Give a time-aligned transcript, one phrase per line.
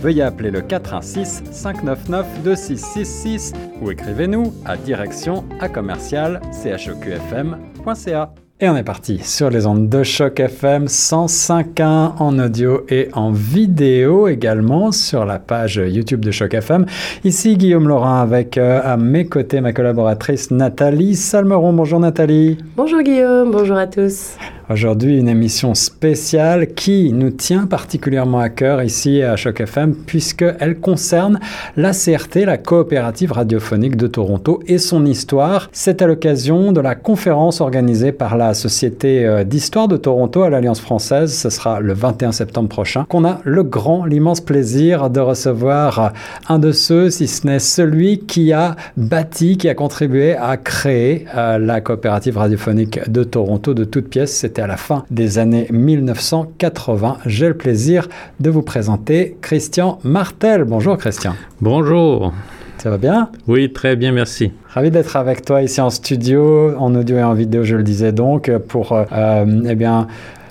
[0.00, 8.34] veuillez appeler le 416 599 2666 ou écrivez-nous à direction à commercial chocfm.ca.
[8.62, 13.30] Et on est parti sur les ondes de choc FM 105.1 en audio et en
[13.32, 16.84] vidéo également sur la page YouTube de choc FM.
[17.24, 21.72] Ici Guillaume Laurent avec euh, à mes côtés ma collaboratrice Nathalie Salmeron.
[21.72, 22.58] Bonjour Nathalie.
[22.76, 24.36] Bonjour Guillaume, bonjour à tous.
[24.72, 30.78] Aujourd'hui, une émission spéciale qui nous tient particulièrement à cœur ici à Choc FM, puisqu'elle
[30.78, 31.40] concerne
[31.76, 35.68] la CRT, la coopérative radiophonique de Toronto, et son histoire.
[35.72, 40.50] C'est à l'occasion de la conférence organisée par la Société euh, d'histoire de Toronto à
[40.50, 41.36] l'Alliance française.
[41.36, 46.12] Ce sera le 21 septembre prochain qu'on a le grand, l'immense plaisir de recevoir
[46.48, 51.26] un de ceux, si ce n'est celui qui a bâti, qui a contribué à créer
[51.34, 54.36] euh, la coopérative radiophonique de Toronto de toutes pièces.
[54.36, 57.18] C'était à la fin des années 1980.
[57.26, 58.08] J'ai le plaisir
[58.40, 60.64] de vous présenter Christian Martel.
[60.64, 61.34] Bonjour Christian.
[61.60, 62.32] Bonjour.
[62.78, 63.30] Ça va bien?
[63.46, 64.52] Oui, très bien, merci.
[64.68, 68.12] Ravi d'être avec toi ici en studio, en audio et en vidéo, je le disais
[68.12, 70.06] donc, pour euh, eh bien,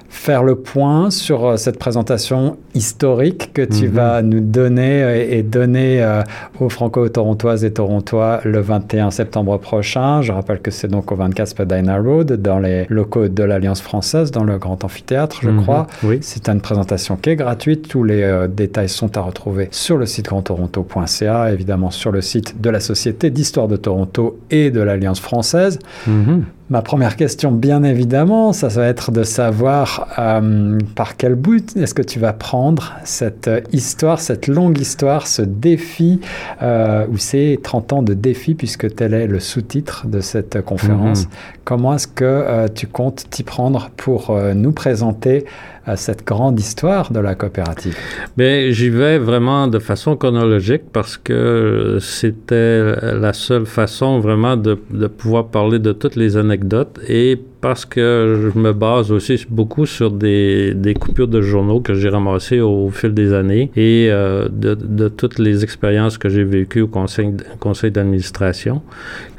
[0.10, 3.94] faire le point sur euh, cette présentation historique que tu mhm.
[3.94, 6.24] vas nous donner euh, et, donner euh,
[6.60, 10.22] aux Franco-Torontoises et Torontois le 21 septembre prochain.
[10.22, 14.32] Je rappelle que c'est donc au 24 Spadina Road, dans les locaux de l'Alliance française,
[14.32, 15.62] dans le Grand Amphithéâtre, je mhm.
[15.62, 15.88] crois.
[16.04, 16.18] Oui.
[16.22, 17.88] C'est une présentation qui est gratuite.
[17.88, 22.70] Tous les détails sont à retrouver sur le site grandtoronto.ca, évidemment sur le site de
[22.70, 25.80] la Société d'histoire de Toronto et de l'Alliance française.
[26.08, 26.44] Mhm.
[26.70, 31.96] Ma première question, bien évidemment, ça va être de savoir euh, par quel bout est-ce
[31.96, 36.22] que tu vas prendre cette histoire, cette longue histoire, ce défi,
[36.62, 41.24] euh, ou ces 30 ans de défi, puisque tel est le sous-titre de cette conférence.
[41.24, 41.32] Mhm.
[41.64, 45.46] Comment est-ce que euh, tu comptes t'y prendre pour nous présenter
[45.90, 47.96] à cette grande histoire de la coopérative
[48.38, 52.96] Mais j'y vais vraiment de façon chronologique parce que c'était
[53.26, 54.76] la seule façon vraiment de,
[55.08, 60.12] pouvoir parler de toutes les anecdotes et parce que je me base aussi beaucoup sur
[60.12, 65.40] des, coupures de journaux que j'ai ramassées au fil des années et euh, de, toutes
[65.40, 68.82] les expériences que j'ai vécues au conseil, conseil d'administration.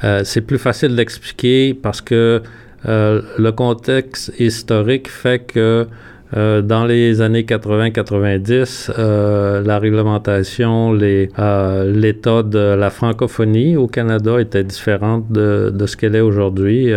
[0.05, 2.43] Euh, c'est plus facile d'expliquer parce que
[2.87, 5.87] euh, le contexte historique fait que
[6.37, 14.41] euh, dans les années 80-90, euh, la réglementation, euh, l'état de la francophonie au Canada
[14.41, 16.93] était différente de, ce qu'elle est aujourd'hui,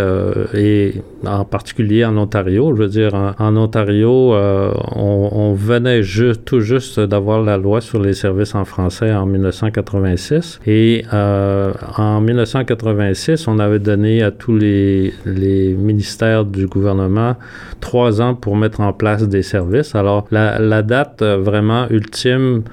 [0.53, 0.93] et
[1.25, 2.75] en particulier en Ontario.
[2.75, 6.01] Je veux dire, en, Ontario, on, venait
[6.45, 13.47] tout juste d'avoir la loi sur les services en français en 1986, et en 1986,
[13.47, 17.35] on avait donné à tous les ministères du gouvernement
[17.79, 19.95] trois ans pour mettre en place des services.
[19.95, 22.63] Alors, la, date euh, vraiment ultime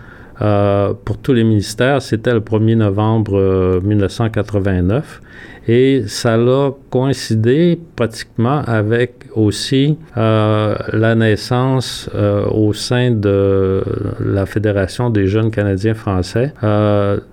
[0.40, 5.20] euh, pour tous les ministères, c'était le 1er novembre 1989.
[5.22, 5.26] Euh,
[5.68, 12.08] Et ça a coïncidé pratiquement avec aussi la naissance
[12.50, 13.82] au sein de
[14.24, 16.54] la Fédération des jeunes Canadiens français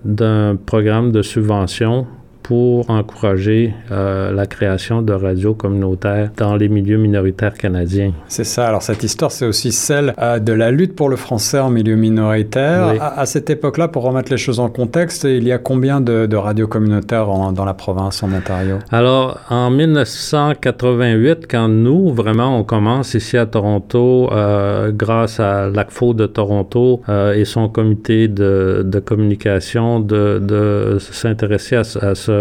[0.04, 2.06] d'un programme de subvention
[2.48, 8.12] pour encourager euh, la création de radios communautaires dans les milieux minoritaires canadiens.
[8.26, 8.66] C'est ça.
[8.66, 11.96] Alors cette histoire, c'est aussi celle euh, de la lutte pour le français en milieu
[11.96, 12.94] minoritaire.
[13.02, 16.68] À, cette époque-là, pour remettre les choses en contexte, il y a combien de, radios
[16.68, 18.78] communautaires dans la province, en Ontario?
[18.90, 26.14] Alors en 1988, quand nous, vraiment, on commence ici à Toronto, euh, grâce à l'ACFO
[26.14, 27.02] de Toronto
[27.34, 32.37] et son comité de, de communication, de, de s'intéresser à, à ce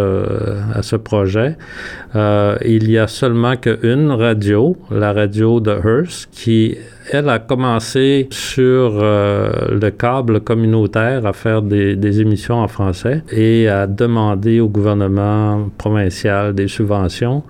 [0.74, 1.58] à ce projet.
[2.16, 6.78] Euh, il y a seulement qu'une radio, la radio de Hearst, qui
[7.12, 9.50] elle a commencé sur euh,
[9.80, 15.70] le câble communautaire à faire des, des, émissions en français et à demander au gouvernement
[15.78, 17.44] provincial des subventions.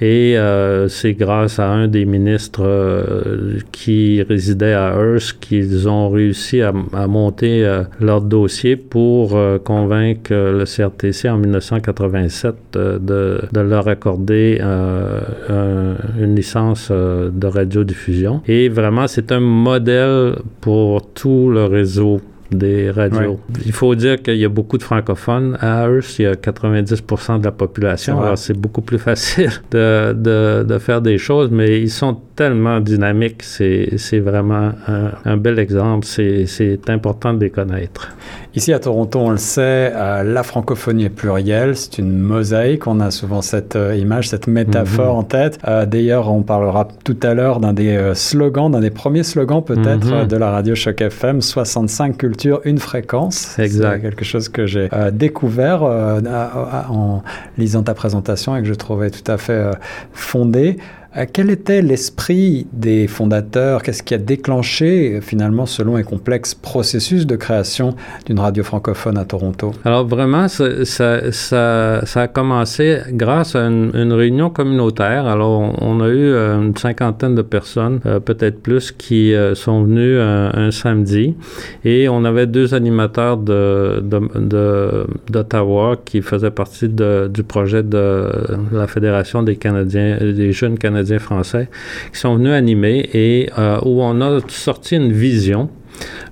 [0.00, 6.10] Et euh, c'est grâce à un des ministres euh, qui résidait à Hearst qu'ils ont
[6.10, 6.72] réussi à,
[7.06, 16.34] monter euh, leur dossier pour convaincre le CRTC en 1987 de, de, leur accorder une
[16.34, 18.42] licence de radiodiffusion.
[18.46, 22.20] Et vraiment, c'est un modèle pour tout le réseau
[22.50, 23.38] des radios.
[23.64, 27.40] Il faut dire qu'il y a beaucoup de francophones à Hearst, il y a 90%
[27.40, 31.80] de la population, alors c'est beaucoup plus facile de, de, de, faire des choses, mais
[31.80, 38.10] ils sont tellement dynamiques, c'est vraiment un, un, bel exemple, c'est important de les connaître.
[38.56, 43.00] Ici à Toronto, on le sait, euh, la francophonie est plurielle, c'est une mosaïque, on
[43.00, 45.20] a souvent cette euh, image, cette métaphore mm -hmm.
[45.20, 45.58] en tête.
[45.66, 50.06] Euh, D'ailleurs, on parlera tout à l'heure d'un des slogans, d'un des premiers slogans peut-être
[50.06, 50.26] mm -hmm.
[50.28, 52.33] de la radio Choc FM, 65 cultures,
[52.64, 53.58] une fréquence.
[53.58, 53.94] Exact.
[53.94, 56.20] C'est quelque chose que j'ai euh, découvert euh,
[56.90, 57.22] en
[57.58, 59.70] lisant ta présentation et que je trouvais tout à fait
[60.12, 60.78] fondé.
[61.16, 63.82] Euh, quel était l'esprit des fondateurs?
[63.82, 67.94] Qu'est-ce qui a déclenché finalement ce long et complexe processus de création
[68.26, 69.72] d'une radio francophone à Toronto?
[69.84, 71.20] Alors vraiment, ça,
[72.14, 75.26] a commencé grâce à une, réunion communautaire.
[75.26, 80.18] Alors on, a eu euh, une cinquantaine de personnes, euh, peut-être plus, qui sont venues
[80.20, 81.34] un, un, samedi.
[81.84, 84.30] Et on avait deux animateurs d'Ottawa
[85.30, 88.28] de, de, qui faisaient partie du projet de
[88.72, 91.03] la Fédération des Canadiens, des jeunes Canadiens
[92.12, 95.70] qui sont venus animer et euh, où on a sorti une vision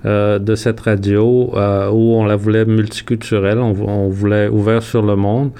[0.05, 5.01] euh, de cette radio euh, où on la voulait multiculturelle, on, on, voulait ouvert sur
[5.01, 5.51] le monde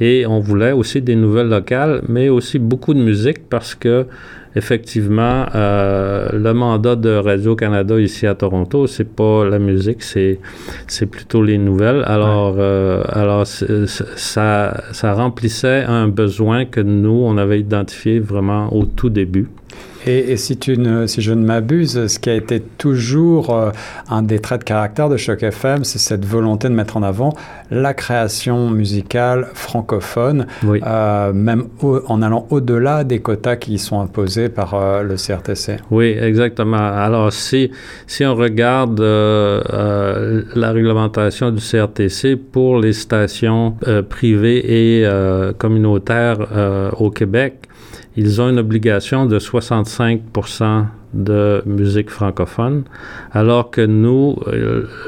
[0.00, 4.06] et on voulait aussi des nouvelles locales, mais aussi beaucoup de musique parce que
[4.56, 10.40] effectivement, euh, le mandat de Radio-Canada ici à Toronto, c'est pas la musique, c'est,
[10.88, 12.02] c'est plutôt les nouvelles.
[12.04, 13.00] Alors, ouais.
[13.08, 19.48] alors ça, ça remplissait un besoin que nous, on avait identifié vraiment au tout début.
[20.06, 23.70] Et, et si, tu ne, si, je ne m'abuse, ce qui a été toujours euh,
[24.08, 27.32] un des traits de caractère de Choc FM, c'est cette volonté de mettre en avant
[27.70, 30.80] la création musicale francophone, oui.
[30.84, 35.76] euh, même au, en allant au-delà des quotas qui sont imposés par euh, le CRTC.
[35.90, 36.76] Oui, exactement.
[36.76, 37.70] Alors, si,
[38.06, 43.76] si on regarde la réglementation du CRTC pour les stations
[44.08, 45.06] privées et
[45.58, 46.38] communautaires
[46.98, 47.68] au Québec,
[48.16, 52.84] ils ont une obligation de 65% de musique francophone,
[53.32, 54.36] alors que nous,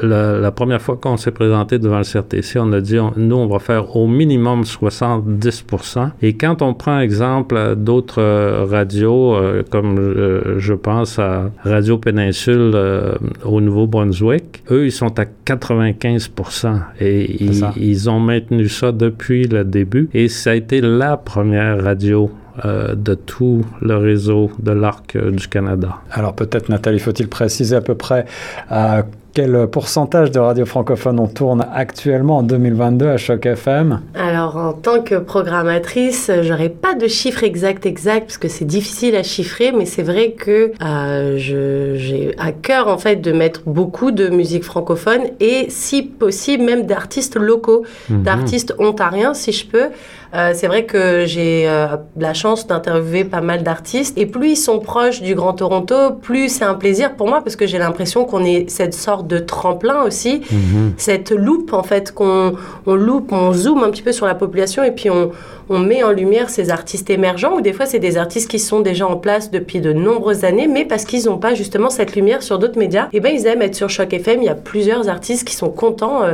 [0.03, 3.35] la, la première fois qu'on s'est présenté devant le CRTC, on a dit, on, nous,
[3.35, 9.63] on va faire au minimum 70% Et quand on prend exemple d'autres euh, radios, euh,
[9.69, 16.79] comme euh, je pense à Radio Péninsule euh, au Nouveau-Brunswick, eux, ils sont à 95%
[16.99, 20.09] et ils, ils ont maintenu ça depuis le début.
[20.13, 22.29] Et ça a été la première radio
[22.63, 25.97] euh, de tout le réseau de l'Arc euh, du Canada.
[26.11, 28.25] Alors peut-être, Nathalie, faut-il préciser à peu près
[28.69, 29.03] à
[29.35, 34.71] quel pourcentage de radios francophones on tourne actuellement en 2022 à Choc FM Alors, en
[34.71, 39.73] tant que programmatrice, j'aurais pas de chiffre exact exact parce que c'est difficile à chiffrer,
[39.73, 44.63] mais c'est vrai que euh, j'ai à cœur en fait de mettre beaucoup de musique
[44.63, 48.23] francophone et si possible même d'artistes locaux, -hmm.
[48.23, 49.89] d'artistes ontariens si je peux.
[50.35, 51.87] Euh, c'est vrai que j'ai euh,
[52.17, 54.17] la chance d'interviewer pas mal d'artistes.
[54.17, 57.55] Et plus ils sont proches du Grand Toronto, plus c'est un plaisir pour moi parce
[57.55, 60.91] que j'ai l'impression qu'on est cette sorte de tremplin aussi, -hmm.
[60.97, 62.53] cette loupe en fait qu'on
[62.85, 65.31] on loupe, on zoome un petit peu sur la population et puis on,
[65.69, 67.53] on met en lumière ces artistes émergents.
[67.57, 70.67] Ou des fois c'est des artistes qui sont déjà en place depuis de nombreuses années
[70.67, 73.61] mais parce qu'ils n'ont pas justement cette lumière sur d'autres médias, et ben ils aiment
[73.61, 74.41] être sur Choc FM.
[74.41, 76.33] Il y a plusieurs artistes qui sont contents euh,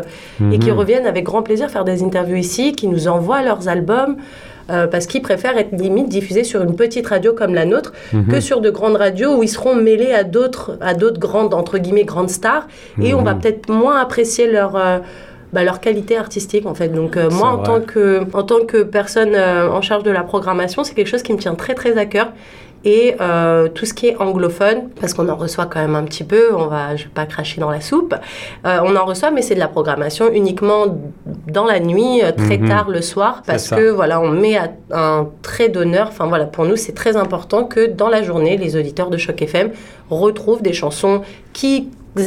[0.54, 3.91] et qui reviennent avec grand plaisir faire des interviews ici, qui nous envoient leurs albums
[4.70, 8.28] euh, parce qu'ils préfèrent être limite diffusés sur une petite radio comme la nôtre -hmm.
[8.32, 11.78] que sur de grandes radios où ils seront mêlés à d'autres à d'autres grandes entre
[11.78, 12.68] guillemets grandes stars
[13.02, 15.00] et on va peut-être moins apprécier leur euh,
[15.54, 16.90] bah, leur qualité artistique en fait.
[16.90, 20.24] Donc euh, moi en tant que en tant que personne euh, en charge de la
[20.24, 22.32] programmation, c'est quelque chose qui me tient très très à cœur
[22.84, 26.24] et euh, tout ce qui est anglophone, parce qu'on en reçoit quand même un petit
[26.24, 28.16] peu, on va, je vais pas cracher dans la soupe,
[28.66, 30.86] euh, on en reçoit, mais c'est de la programmation uniquement
[31.48, 32.68] dans la nuit, euh, très mm -hmm.
[32.68, 34.58] tard le soir, parce que voilà, on met
[34.92, 36.08] un trait d'honneur.
[36.08, 39.42] Enfin voilà, pour nous, c'est très important que dans la journée, les auditeurs de Choc
[39.42, 39.70] FM
[40.10, 41.22] retrouvent des chansons
[41.54, 41.86] qu'ils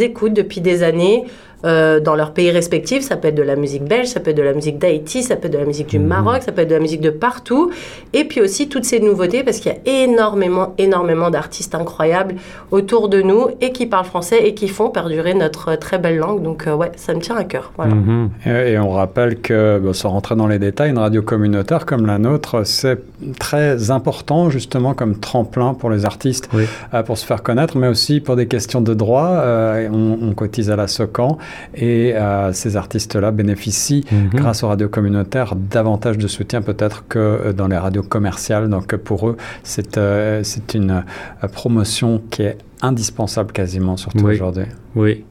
[0.09, 1.25] écoutent depuis des années.
[1.65, 3.05] Euh, dans leur pays respectifs.
[3.05, 5.35] Ça peut être de la musique belge, ça peut être de la musique d'Haïti, ça
[5.35, 6.07] peut être de la musique du mmh.
[6.07, 7.71] Maroc, ça peut être de la musique de partout.
[8.13, 12.35] Et puis aussi toutes ces nouveautés, parce qu'il y a énormément, énormément d'artistes incroyables
[12.71, 16.43] autour de nous et qui parlent français et qui font perdurer notre très belle langue.
[16.43, 17.73] Donc euh, ouais, ça me tient à cœur.
[17.77, 17.95] Voilà.
[17.95, 18.31] Mmh.
[18.45, 22.05] Et, et, on rappelle que, bon, sans rentrer dans les détails, une radio communautaire comme
[22.05, 22.99] la nôtre, c'est
[23.39, 26.65] très important justement comme tremplin pour les artistes oui.
[26.93, 29.29] euh, pour se faire connaître, mais aussi pour des questions de droit.
[29.29, 31.39] Euh, on, on, cotise à la SOCAN
[31.75, 34.35] et euh, ces artistes-là bénéficient, -hmm.
[34.35, 38.69] grâce aux radios communautaires, davantage de soutien peut-être que dans les radios commerciales.
[38.69, 40.43] Donc pour eux, c'est euh,
[40.75, 41.05] une
[41.53, 44.35] promotion qui est indispensable quasiment, surtout oui.
[44.35, 44.65] aujourd'hui.
[44.95, 45.25] Oui.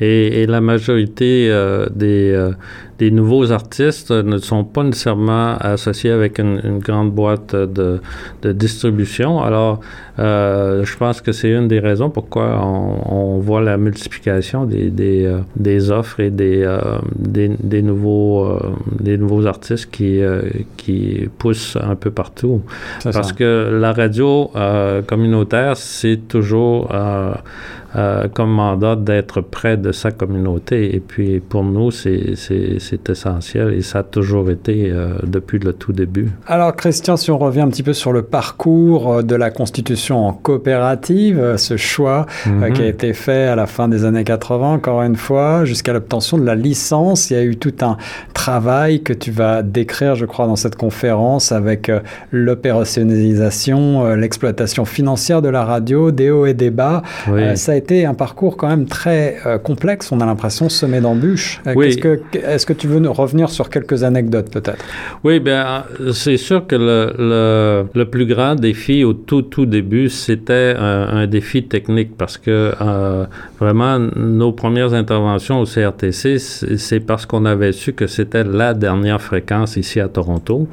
[0.00, 2.50] Et, la majorité euh, des, euh,
[2.98, 8.00] des, nouveaux artistes ne sont pas nécessairement associés avec une, grande boîte de,
[8.42, 9.40] de distribution.
[9.40, 9.80] Alors,
[10.18, 15.32] euh, je pense que c'est une des raisons pourquoi on, voit la multiplication des, des,
[15.56, 16.62] des offres et des,
[17.82, 18.58] nouveaux,
[19.00, 20.20] des nouveaux artistes qui,
[20.76, 22.62] qui poussent un peu partout.
[23.02, 24.50] Parce que la radio
[25.06, 27.34] communautaire, c'est toujours euh,
[28.34, 30.94] comme mandat d'être près de sa communauté.
[30.94, 32.34] Et puis pour nous, c'est
[33.08, 36.30] essentiel et ça a toujours été euh, depuis le tout début.
[36.46, 40.26] Alors Christian, si on revient un petit peu sur le parcours euh, de la constitution
[40.26, 42.72] en coopérative, ce choix mhm.
[42.72, 46.38] qui a été fait à la fin des années 80, encore une fois, jusqu'à l'obtention
[46.38, 47.96] de la licence, il y a eu tout un
[48.32, 51.90] travail que tu vas décrire, je crois, dans cette conférence avec
[52.32, 57.02] l'opérationnalisation, l'exploitation financière de la radio, des hauts et des bas.
[57.54, 61.60] ça a été un parcours quand même très euh, complexe, on a l'impression semé d'embûches.
[61.66, 64.84] Euh, est-ce que, est que tu veux nous revenir sur quelques anecdotes peut-être?
[65.22, 70.74] Oui, bien, c'est sûr que le, le, plus grand défi au tout, tout début, c'était
[70.78, 73.24] un, défi technique parce que euh,
[73.58, 79.20] vraiment, nos premières interventions au CRTC, c'est parce qu'on avait su que c'était la dernière
[79.20, 80.68] fréquence ici à Toronto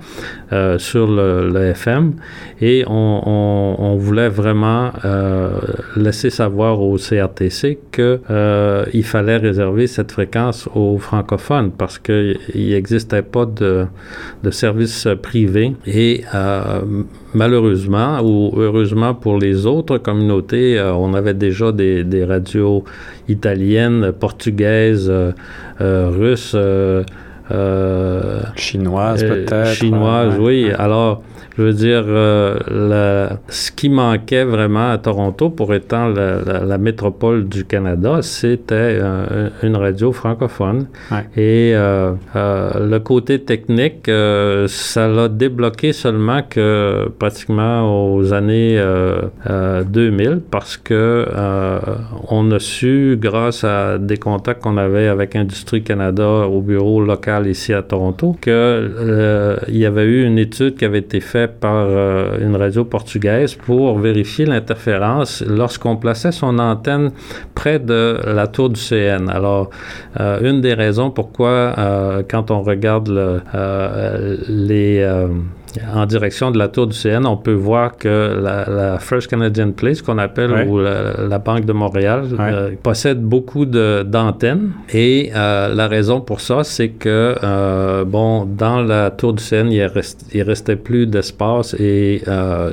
[0.77, 2.13] sur le, FM
[2.61, 4.91] et on, on, voulait vraiment
[5.95, 13.21] laisser savoir aux CRTC qu'il euh, fallait réserver cette fréquence aux francophones parce qu'il n'existait
[13.21, 13.85] pas de,
[14.43, 16.81] de service privé et euh,
[17.33, 22.83] malheureusement ou heureusement pour les autres communautés, euh, on avait déjà des, des radios
[23.27, 25.11] italiennes, portugaises,
[25.79, 26.55] russes.
[28.55, 29.73] Chinoises peut-être.
[29.73, 30.71] Chinoises, oui.
[30.77, 31.23] Alors,
[31.57, 37.65] je veux dire, euh, ce qui manquait vraiment à Toronto pour étant la, métropole du
[37.65, 38.99] Canada, c'était
[39.61, 40.87] une radio francophone.
[41.35, 44.09] Et euh, euh, le côté technique,
[44.67, 48.81] ça l'a débloqué seulement que pratiquement aux années
[49.47, 51.27] 2000 parce que
[52.29, 57.40] on a su, grâce à des contacts qu'on avait avec Industrie Canada au bureau local
[57.47, 62.37] ici à Toronto, qu'il y avait eu une étude qui avait été faite par euh,
[62.39, 67.11] une radio portugaise pour vérifier l'interférence lorsqu'on plaçait son antenne
[67.55, 69.29] près de la tour du CN.
[69.29, 69.69] Alors,
[70.19, 73.09] euh, une des raisons pourquoi, euh, quand on regarde
[74.47, 75.05] les
[75.93, 80.01] en direction de la tour du CN, on peut voir que la, First Canadian Place,
[80.01, 84.71] qu'on appelle, ou la, Banque de Montréal, euh, possède beaucoup d'antennes.
[84.93, 89.71] Et euh, la raison pour ça, c'est que, euh, bon, dans la tour du CN,
[89.71, 92.21] il, reste, restait plus d'espace et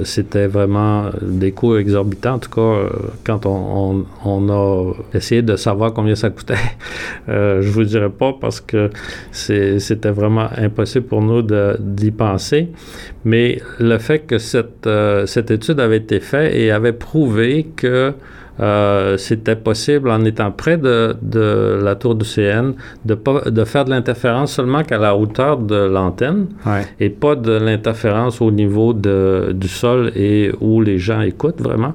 [0.05, 2.35] c'était vraiment des coûts exorbitants.
[2.35, 2.89] En tout cas,
[3.25, 6.55] quand on, on, a essayé de savoir combien ça coûtait,
[7.29, 8.91] je vous dirais pas parce que
[9.33, 11.43] c'était vraiment impossible pour nous
[11.79, 12.69] d'y penser.
[13.25, 18.15] Mais le fait que cette, euh, cette étude avait été faite et avait prouvé que
[18.61, 22.73] euh, c'était possible, en étant près de, de, la tour du CN,
[23.05, 23.17] de,
[23.51, 26.47] de faire de l'interférence seulement qu'à la hauteur de l'antenne
[26.99, 31.95] et pas de l'interférence au niveau de, du sol et où les gens écoutent vraiment.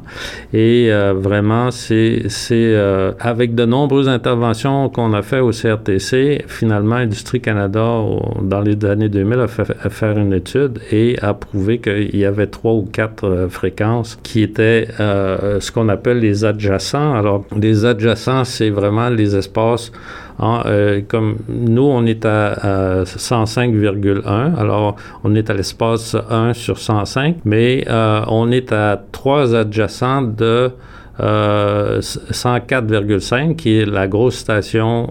[0.53, 6.95] Et euh, vraiment, c'est euh, avec de nombreuses interventions qu'on a fait au CRTC, finalement,
[6.95, 7.99] Industrie Canada,
[8.41, 12.25] dans les années 2000, a fait a fait une étude et a prouvé qu'il y
[12.25, 17.15] avait trois ou quatre fréquences qui étaient ce qu'on appelle les adjacents.
[17.15, 19.91] Alors, les adjacents, c'est vraiment les espaces
[20.39, 24.55] euh, comme nous, on est à, 105,1.
[24.57, 30.21] Alors, on est à l'espace 1 sur 105, mais euh, on est à trois adjacents
[30.23, 30.71] de
[31.19, 35.09] 104,5, euh, qui est la grosse station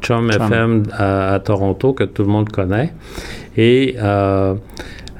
[0.00, 2.94] Chum, FM à, à, Toronto que tout le monde connaît.
[3.56, 3.96] Et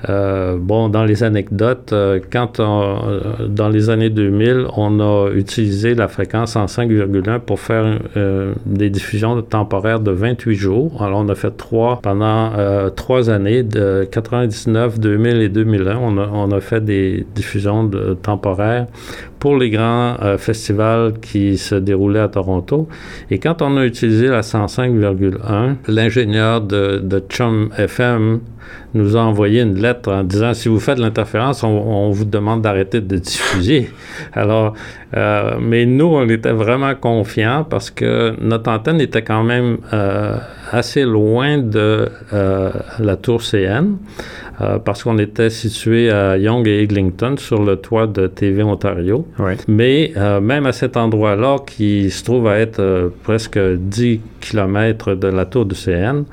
[0.08, 5.94] euh, bon, dans les anecdotes, euh, quand euh, dans les années 2000, on a utilisé
[5.94, 7.98] la fréquence en 5,1 pour faire
[8.66, 11.02] des diffusions temporaires de 28 jours.
[11.02, 12.52] Alors, on a fait trois pendant
[12.96, 15.96] trois années, de 99, 2000 et 2001.
[15.96, 17.90] On a, on a fait des diffusions
[18.22, 18.86] temporaires
[19.40, 22.88] pour les grands festivals qui se déroulaient à Toronto.
[23.30, 28.40] Et quand on a utilisé la 105,1, l'ingénieur de, de Chum FM
[28.94, 33.00] nous a envoyé une lettre en disant si vous faites l'interférence, on, vous demande d'arrêter
[33.00, 33.90] de diffuser.
[34.32, 34.74] Alors,
[35.16, 40.36] euh, mais nous, on était vraiment confiants parce que notre antenne était quand même euh,
[40.70, 43.96] assez loin de la tour CN.
[44.84, 49.26] Parce qu'on était situé à Young et Eglinton sur le toit de TV Ontario.
[49.68, 50.12] Mais
[50.42, 55.64] même à cet endroit-là, qui se trouve à être presque 10 km de la tour
[55.64, 56.24] du CN,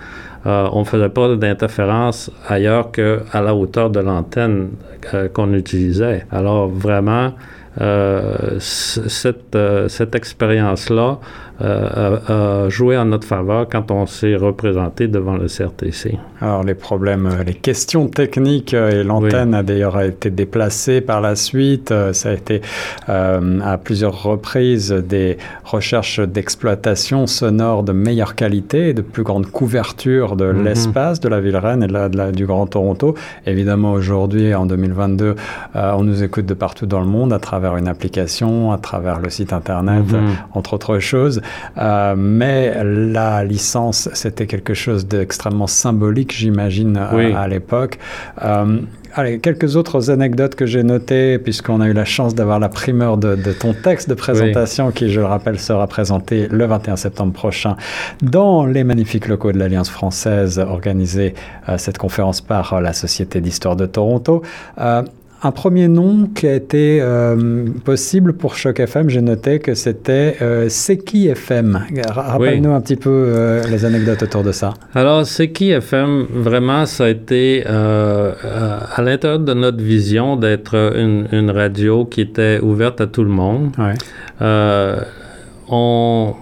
[0.47, 4.69] euh, on ne faisait pas d'interférence ailleurs qu'à la hauteur de l'antenne
[5.13, 6.25] euh, qu'on utilisait.
[6.31, 7.33] Alors vraiment,
[7.81, 9.57] euh, cette,
[9.87, 11.19] cette expérience-là
[11.61, 16.17] euh, a joué en notre faveur quand on s'est représenté devant le CRTC.
[16.39, 21.19] Alors les problèmes, euh, les questions techniques euh, et l'antenne a d'ailleurs été déplacée par
[21.19, 21.93] la suite.
[22.11, 22.61] Ça a été
[23.07, 30.35] à plusieurs reprises des recherches d'exploitation sonore de meilleure qualité et de plus grande couverture
[30.35, 30.63] de mhm.
[30.63, 33.15] l'espace de la ville reine et de la, du Grand Toronto.
[33.45, 35.35] Évidemment aujourd'hui, en 2022,
[35.75, 39.29] on nous écoute de partout dans le monde à travers une application, à travers le
[39.29, 40.35] site internet, mhm.
[40.53, 41.41] entre autres choses.
[41.77, 47.97] Euh, mais la licence, c'était quelque chose d'extrêmement symbolique, j'imagine, à, l'époque.
[48.43, 48.79] Euh,
[49.13, 53.17] allez, quelques autres anecdotes que j'ai notées, puisqu'on a eu la chance d'avoir la primeur
[53.17, 57.75] de, ton texte de présentation, qui, je le rappelle, sera présenté le 21 septembre prochain
[58.21, 61.33] dans les magnifiques locaux de l'Alliance française, organisée
[61.69, 64.41] euh, cette conférence par la Société d'histoire de Toronto
[65.43, 70.37] un premier nom qui a été euh, possible pour Choc FM, j'ai noté que c'était
[70.41, 71.79] euh, Seki FM.
[72.09, 74.73] Rappelle-nous un petit peu euh, les anecdotes autour de ça.
[74.95, 78.33] Alors, Seki FM, vraiment, ça a été euh,
[78.95, 83.29] à l'intérieur de notre vision d'être une, une, radio qui était ouverte à tout le
[83.29, 83.71] monde.
[83.77, 83.93] Ouais.
[85.69, 86.33] on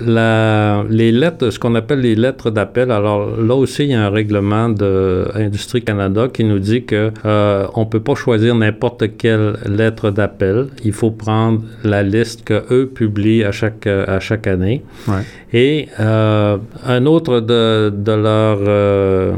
[0.00, 2.90] la, les lettres, ce qu'on appelle les lettres d'appel.
[2.90, 7.10] Alors là aussi, il y a un règlement de Industrie Canada qui nous dit que
[7.24, 10.66] euh, on peut pas choisir n'importe quelle lettre d'appel.
[10.84, 14.82] Il faut prendre la liste que eux publient à chaque à chaque année.
[15.08, 15.22] Ouais.
[15.52, 19.36] Et euh, un autre de, de leurs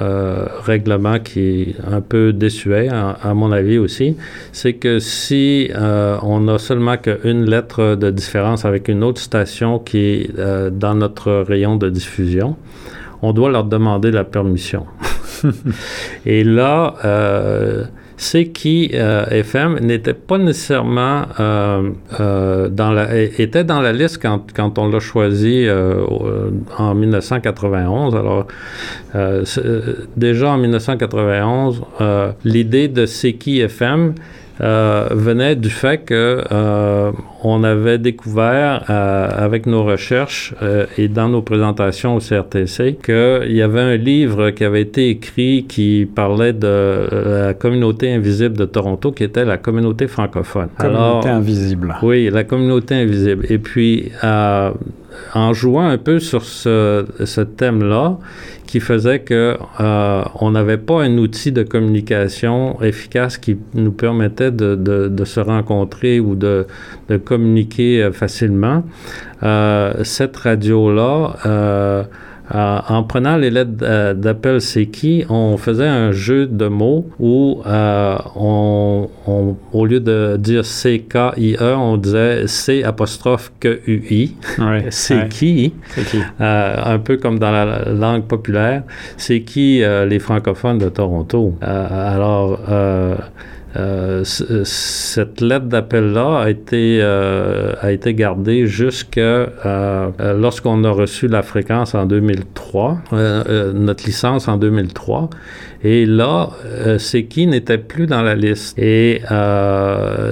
[0.00, 4.16] euh, règlement qui est un peu désuet, à, mon avis aussi,
[4.52, 9.78] c'est que si euh, on a seulement qu'une lettre de différence avec une autre station
[9.78, 12.56] qui est euh, dans notre rayon de diffusion,
[13.22, 14.86] on doit leur demander la permission.
[16.26, 16.94] Et là,
[18.22, 24.22] c'est qui euh, FM n'était pas nécessairement euh, euh, dans la était dans la liste
[24.22, 25.66] quand, quand on l'a choisi
[26.78, 28.14] en 1991.
[28.14, 28.46] Alors
[30.16, 31.82] déjà en 1991,
[32.44, 34.14] l'idée de C'est qui FM
[34.62, 37.10] euh, venait du fait que euh,
[37.42, 40.54] on avait découvert euh, avec nos recherches
[40.96, 45.66] et dans nos présentations au CRTC qu'il y avait un livre qui avait été écrit
[45.68, 50.68] qui parlait de la communauté invisible de Toronto, qui était la communauté francophone.
[50.78, 51.96] Communauté invisible.
[52.02, 53.46] Oui, la communauté invisible.
[53.48, 54.12] Et puis
[55.34, 58.18] en jouant un peu sur ce, thème-là,
[58.66, 64.50] qui faisait que euh, on n'avait pas un outil de communication efficace qui nous permettait
[64.50, 66.66] de, se rencontrer ou de,
[67.08, 68.82] de communiquer euh, facilement.
[69.42, 72.08] Euh, cette radio-là
[72.54, 77.06] euh, en prenant les lettres euh, d'appel c'est qui, on faisait un jeu de mots
[77.18, 79.08] où euh, on,
[79.72, 84.36] au lieu de dire C-K-I-E, on disait C apostrophe Q-U-I?
[84.90, 85.72] c'est qui?
[86.38, 88.82] un peu comme dans la langue populaire.
[89.16, 91.54] C'est qui les francophones de Toronto?
[91.60, 92.58] alors,
[93.74, 99.46] euh, euh, cette lettre d'appel-là a été, euh, a été gardée jusqu'à
[100.18, 102.98] lorsqu'on a reçu la fréquence en 2003,
[103.74, 105.30] notre licence en 2003.
[105.84, 106.50] Et là,
[106.98, 108.78] c'est qui n'était plus dans la liste.
[108.78, 109.20] Et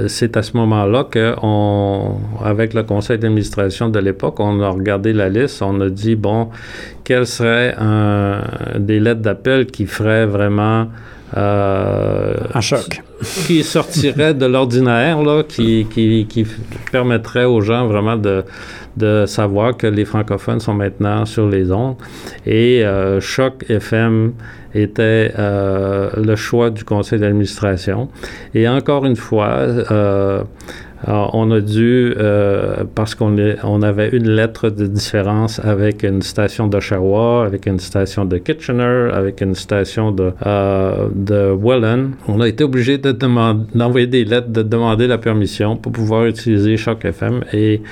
[0.07, 5.29] c'est à ce moment-là qu'on, avec le conseil d'administration de l'époque, on a regardé la
[5.29, 6.51] liste, on a dit, bon,
[7.05, 7.75] quelles seraient
[8.79, 10.89] des lettres d'appel qui feraient vraiment
[11.37, 13.03] euh, un choc.
[13.47, 16.47] Qui sortirait de l'ordinaire, là, qui, qui, qui,
[16.91, 18.45] permettrait aux gens vraiment de,
[18.97, 21.97] de savoir que les francophones sont maintenant sur les ondes.
[22.47, 24.33] Et euh, Choc FM
[24.75, 28.09] était euh, le choix du conseil d'administration.
[28.55, 29.67] Et encore une fois,
[31.07, 36.67] on a dû, euh, parce qu'on on avait une lettre de différence avec une station
[36.67, 42.49] d'Oshawa, avec une station de Kitchener, avec une station de, euh, de Welland, on a
[42.49, 43.13] été obligé de
[43.75, 47.45] d'envoyer des lettres, de demander la permission pour pouvoir utiliser Choc FM.
[47.53, 47.83] Et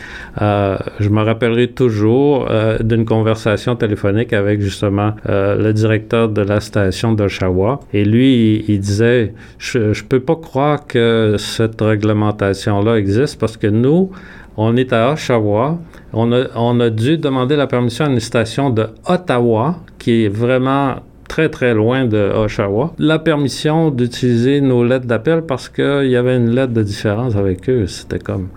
[0.41, 2.49] euh, je me rappellerai toujours
[2.81, 7.81] d'une conversation téléphonique avec justement le directeur de la station d'Oshawa.
[7.93, 13.57] Et lui, il, il disait, je ne peux pas croire que cette réglementation-là existe parce
[13.57, 14.11] que nous,
[14.57, 15.79] on est à Oshawa,
[16.13, 20.97] On a, dû demander la permission à une station de Ottawa, qui est vraiment
[21.29, 26.37] très très loin de Oshawa, la permission d'utiliser nos lettres d'appel parce qu'il y avait
[26.37, 27.87] une lettre de différence avec eux.
[27.87, 28.49] C'était comme.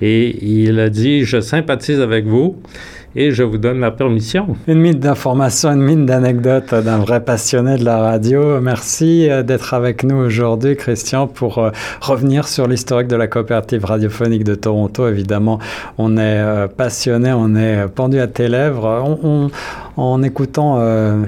[0.00, 2.56] Et il a dit Je sympathise avec vous
[3.18, 4.56] et je vous donne la permission.
[4.68, 8.60] Une mine d'informations, une mine d'anecdotes d'un vrai passionné de la radio.
[8.60, 13.84] Merci euh, d'être avec nous aujourd'hui, Christian, pour euh, revenir sur l'historique de la coopérative
[13.84, 15.08] radiophonique de Toronto.
[15.08, 15.58] Évidemment,
[15.98, 19.02] on est euh, passionné, on est pendu à tes lèvres.
[19.98, 20.80] En écoutant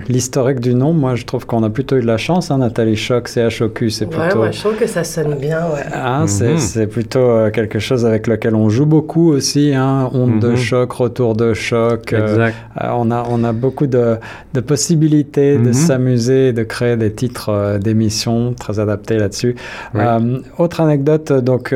[0.08, 2.50] l'historique du nom, moi, je trouve qu'on a plutôt eu de la chance.
[2.50, 4.22] Hein, Nathalie Choc, CHOQ, c'est plutôt...
[4.22, 5.84] Ouais, moi, je trouve que ça sonne bien, ouais.
[5.92, 6.58] Ah, mhm.
[6.58, 9.72] c'est plutôt quelque chose avec lequel on joue beaucoup aussi.
[9.74, 10.56] Hein, onde de mhm.
[10.56, 14.16] choc, retour de choc euh, on, a, on a beaucoup de,
[14.54, 15.72] de possibilités de mhm.
[15.72, 19.56] s'amuser, de créer des titres euh, d'émissions très adaptés là-dessus.
[19.94, 21.74] Euh, autre anecdote, donc,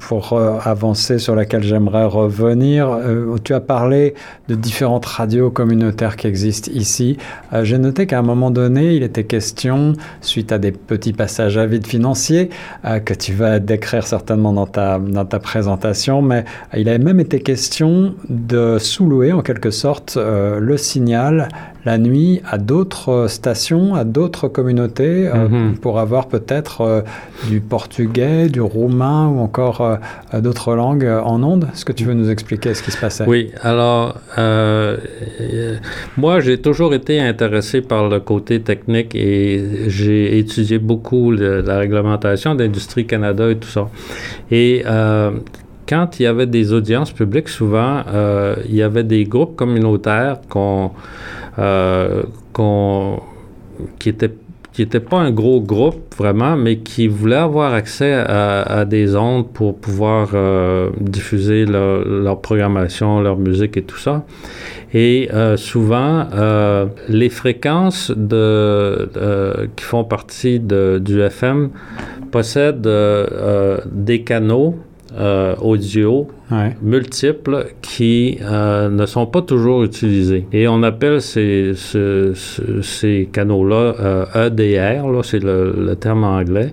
[0.00, 2.98] pour avancer sur laquelle j'aimerais revenir,
[3.42, 4.14] tu as parlé
[4.48, 5.85] de différentes radios communautaires
[6.16, 7.16] qui existent ici.
[7.62, 11.66] J'ai noté qu'à un moment donné, il était question, suite à des petits passages à
[11.66, 12.50] vide financier,
[13.04, 16.44] que tu vas décrire certainement dans ta, dans ta présentation, mais
[16.76, 21.48] il avait même été question de sous-louer en quelque sorte euh, le signal
[21.86, 25.78] la nuit à d'autres stations, à d'autres communautés, euh, mhm.
[25.78, 27.00] pour avoir peut-être euh,
[27.48, 29.98] du portugais, du roumain ou encore
[30.34, 31.68] d'autres langues en ondes.
[31.72, 33.24] Est-ce que tu veux nous expliquer ce qui se passait?
[33.26, 34.16] Oui, alors
[36.16, 42.54] moi j'ai toujours été intéressé par le côté technique et j'ai étudié beaucoup la réglementation
[42.54, 43.88] d'Industrie Canada et tout ça.
[44.50, 44.84] Et
[45.88, 50.38] quand il y avait des audiences publiques, souvent, euh, il y avait des groupes communautaires
[50.48, 50.90] qu'on,
[51.58, 52.22] euh,
[53.98, 54.32] qui étaient
[54.72, 59.48] qui n'étaient pas un gros groupe vraiment, mais qui voulaient avoir accès à, des ondes
[59.50, 64.26] pour pouvoir euh, diffuser leur, programmation, leur musique et tout ça.
[64.92, 66.26] Et souvent,
[67.08, 68.12] les fréquences
[69.76, 71.70] qui font partie du FM
[72.30, 72.86] possèdent
[73.86, 74.74] des canaux
[75.18, 75.54] euh,
[76.80, 80.46] multiples qui euh, ne sont pas toujours utilisés.
[80.52, 81.74] Et on appelle ces,
[83.32, 86.72] canaux-là EDR, euh, e c'est le, terme anglais.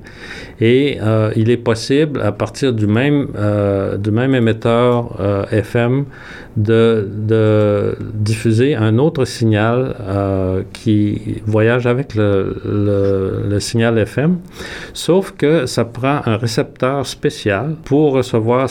[0.61, 0.99] Et
[1.35, 3.27] il est possible, à partir du même,
[3.97, 5.19] du même émetteur
[5.51, 6.05] FM,
[6.55, 9.95] de, diffuser un autre signal
[10.71, 14.37] qui voyage avec le, le, le, signal FM,
[14.93, 18.69] sauf que ça prend un récepteur spécial pour recevoir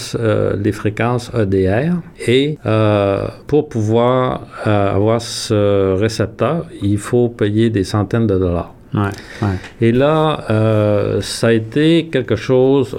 [0.62, 0.91] les fréquences
[1.34, 1.94] EDR.
[2.26, 8.72] Et euh, pour pouvoir euh, avoir ce récepteur, il faut payer des centaines de dollars.
[9.80, 12.98] Et là, euh, ça a été quelque chose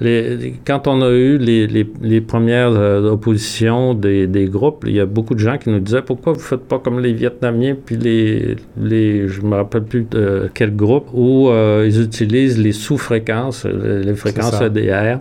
[0.00, 5.06] quand on a eu les, les, premières euh, oppositions des, des, groupes, il y a
[5.06, 7.96] beaucoup de gens qui nous disaient pourquoi vous ne faites pas comme les Vietnamiens puis
[7.96, 13.64] les, les je me rappelle plus de quel groupe où euh, ils utilisent les sous-fréquences,
[13.64, 15.18] les fréquences EDR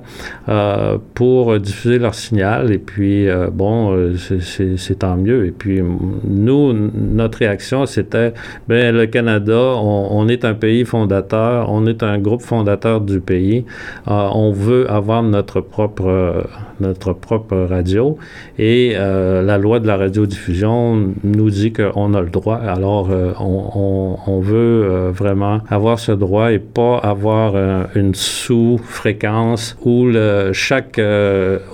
[0.48, 5.48] euh, pour diffuser leur signal et puis bon c'est tant mieux.
[5.48, 5.82] Et puis
[6.24, 8.34] nous notre réaction c'était
[8.68, 13.22] ben le Canada on, on, est un pays fondateur, on est un groupe fondateur du
[13.22, 13.66] pays,
[14.06, 16.46] on veut veut avoir notre propre,
[16.80, 18.18] notre propre radio
[18.60, 22.58] et euh, la loi de la radiodiffusion nous dit qu'on a le droit.
[22.58, 27.56] Alors, euh, on, veut euh, vraiment avoir ce droit et pas avoir
[27.96, 30.08] une sous-fréquence où
[30.54, 31.02] chaque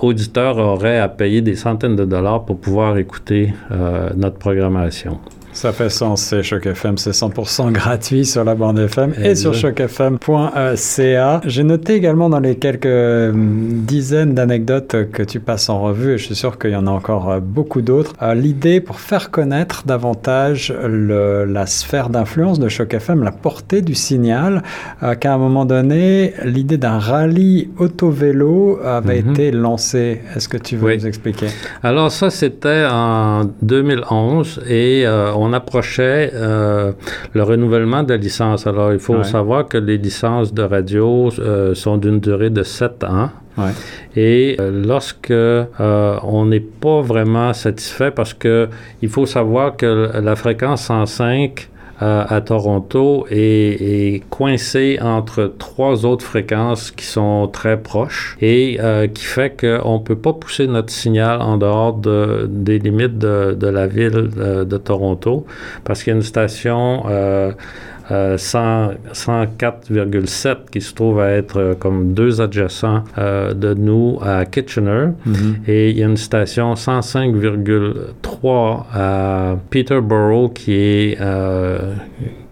[0.00, 3.52] auditeur aurait à payer des centaines de dollars pour pouvoir écouter
[4.16, 5.18] notre programmation.
[5.54, 9.54] Ça fait sens, c'est Choc FM, c'est 100% gratuit sur la bande FM et, sur
[9.54, 11.40] chocfm.ca.
[11.46, 16.18] J'ai noté également dans les quelques euh, dizaines d'anecdotes que tu passes en revue, et
[16.18, 19.30] je suis sûr qu'il y en a encore euh, beaucoup d'autres, euh, l'idée pour faire
[19.30, 24.62] connaître davantage le, la sphère d'influence de Choc FM, la portée du signal,
[25.20, 29.30] qu'à un moment donné, l'idée d'un rallye auto-vélo avait mhm.
[29.30, 30.20] été lancée.
[30.34, 31.46] Est-ce que tu veux nous expliquer?
[31.84, 36.92] Alors ça, c'était en 2011 et on on approchait euh,
[37.34, 38.66] le renouvellement de la licence.
[38.66, 43.04] Alors, il faut savoir que les licences de radio euh, sont d'une durée de 7
[43.04, 43.30] ans.
[44.16, 45.32] Et euh, lorsque
[46.34, 48.68] on n'est pas vraiment satisfait, parce que
[49.02, 51.68] il faut savoir que la fréquence 105
[52.00, 59.24] à Toronto est, coincé entre trois autres fréquences qui sont très proches et euh, qui
[59.24, 63.66] fait qu'on ne peut pas pousser notre signal en dehors de, des limites de, de
[63.68, 65.46] la ville de, Toronto
[65.84, 67.04] parce qu'il y a une station
[68.10, 75.10] euh, 104,7 qui se trouve à être comme deux adjacents de nous à Kitchener.
[75.26, 75.68] Mm-hmm.
[75.68, 81.16] Et il y a une station 105,3 à Peterborough qui est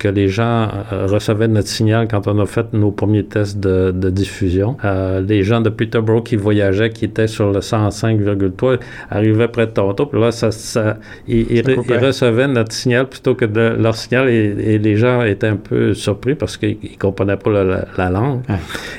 [0.03, 4.11] que les gens euh, recevaient notre signal quand on a fait nos premiers tests de,
[4.11, 4.77] diffusion.
[4.85, 9.71] Euh, les gens de Peterborough qui voyageaient, qui étaient sur le 105,3, arrivaient près de
[9.71, 10.07] Toronto.
[10.07, 10.97] Puis là, ça, ça
[11.29, 11.62] ils,
[12.09, 16.35] recevaient notre signal plutôt que de leur signal et, les gens étaient un peu surpris
[16.35, 17.51] parce qu'ils ne comprenaient pas
[17.97, 18.41] la, langue.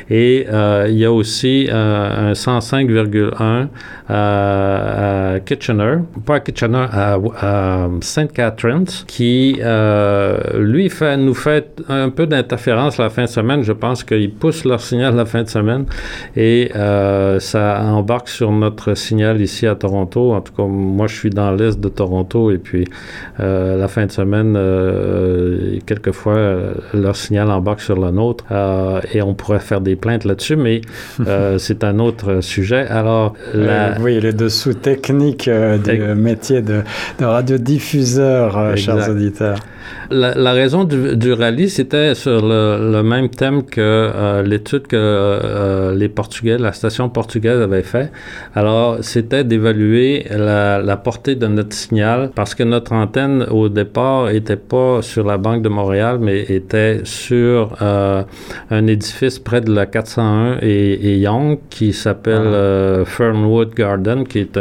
[0.10, 3.68] Et euh, il y a aussi un 105,1
[4.08, 8.32] à, Kitchener, pas à Kitchener, à, à St.
[8.32, 9.60] Catharines, qui,
[10.58, 13.64] lui, nous fait un peu d'interférence la fin de semaine.
[13.64, 15.86] Je pense qu'ils poussent leur signal la fin de semaine
[16.36, 20.34] et euh, ça embarque sur notre signal ici à Toronto.
[20.34, 22.86] En tout cas, moi, je suis dans l'est de Toronto et puis
[23.40, 26.60] euh, la fin de semaine, euh, quelquefois,
[26.94, 28.46] leur signal embarque sur le nôtre
[29.14, 30.82] et on pourrait faire des plaintes là-dessus, mais
[31.58, 32.86] c'est un autre sujet.
[32.88, 33.34] Alors,
[34.02, 36.82] oui, les dessous techniques du métier de,
[37.20, 39.60] de radiodiffuseur, chers auditeurs.
[40.10, 46.10] La, raison du, rallye, c'était sur le, même thème que euh, l'étude que euh, les
[46.10, 48.12] Portugais, la station portugaise avait fait.
[48.56, 54.56] Alors, c'était d'évaluer la, portée de notre signal parce que notre antenne, au départ, était
[54.56, 58.24] pas sur la Banque de Montréal, mais était sur euh,
[58.70, 63.06] un édifice près de la 401 et, Young qui s'appelle ah.
[63.06, 64.60] Fernwood Garden, qui est,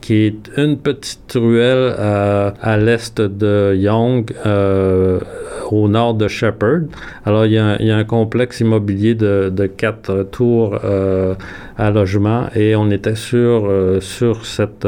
[0.00, 4.30] qui est une petite ruelle à l'est de Young.
[4.46, 5.20] Euh,
[5.70, 6.88] au nord de Shepherd.
[7.24, 10.78] Alors, il y, a, un complexe immobilier de, quatre tours
[11.78, 14.86] euh, à logement et on était sur, euh, sur, cette,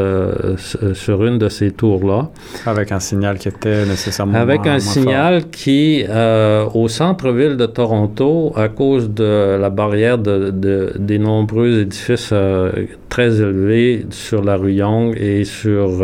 [0.95, 2.31] sur une de ces tours-là.
[2.67, 4.35] Avec un signal qui était nécessairement.
[4.35, 6.05] Avec un signal qui,
[6.75, 12.35] au centre-ville de Toronto, à cause de la barrière de, des nombreux édifices
[13.09, 16.03] très élevés sur la rue Young et sur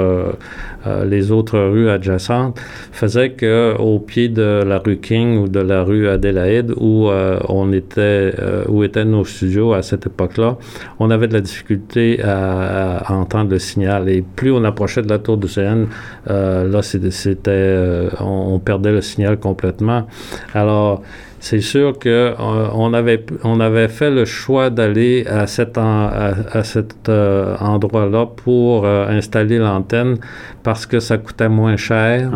[0.86, 2.60] euh, les autres rues adjacentes,
[2.92, 7.40] faisait que au pied de la rue King ou de la rue Adélaïde, où euh,
[7.48, 10.56] on était, euh, où étaient nos studios à cette époque-là,
[10.98, 14.08] on avait de la difficulté à, entendre le signal.
[14.08, 15.86] Et plus on approchait de la tour du CN,
[16.26, 20.06] là, c'était, on, perdait le signal complètement.
[20.54, 21.02] Alors,
[21.48, 26.64] c'est sûr qu'on euh, on avait, on avait fait le choix d'aller à cet, à,
[26.64, 30.16] cet euh, endroit-là pour euh, installer l'antenne
[30.64, 32.30] parce que ça coûtait moins cher.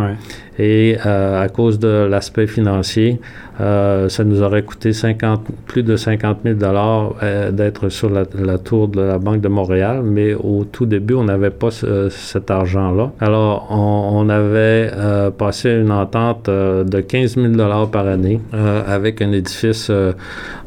[0.62, 3.18] Et à cause de l'aspect financier,
[3.58, 7.14] ça nous aurait coûté 50, plus de 50 000 dollars
[7.50, 11.50] d'être sur la, tour de la Banque de Montréal, mais au tout début, on n'avait
[11.50, 13.10] pas cet argent-là.
[13.20, 14.90] Alors, on, on avait
[15.38, 19.88] passé une entente de 15 000 dollars par année avec un édifice.
[19.90, 20.12] Euh,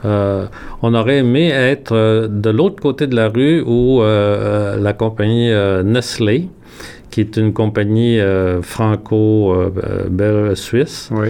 [0.05, 0.45] euh,
[0.81, 5.51] on aurait aimé être euh, de l'autre côté de la rue où la compagnie
[5.83, 6.49] Nestlé,
[7.09, 8.19] qui est une compagnie
[8.61, 9.89] franco-suisse.
[11.11, 11.29] oui.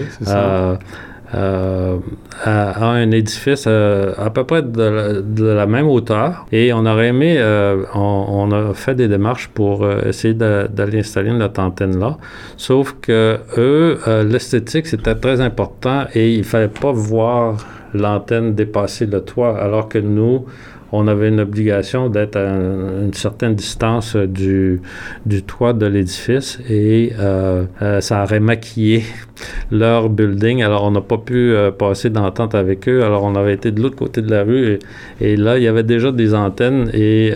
[1.35, 1.97] Euh,
[2.43, 6.45] à, un édifice euh, à peu près de la, même hauteur.
[6.51, 11.61] Et on aurait aimé, euh, on, a fait des démarches pour essayer d'aller installer notre
[11.61, 12.17] antenne là.
[12.57, 17.57] Sauf que eux, l'esthétique, c'était très important et il fallait pas voir
[17.93, 20.45] l'antenne dépasser le toit, alors que nous,
[20.95, 24.79] on avait une obligation d'être à une certaine distance du,
[25.25, 29.03] du toit de l'édifice et euh, euh, ça aurait maquillé
[29.71, 30.61] leur building.
[30.61, 33.03] Alors, on n'a pas pu euh, passer d'entente avec eux.
[33.03, 34.77] Alors, on avait été de l'autre côté de la rue
[35.19, 37.33] et, là, il y avait déjà des antennes et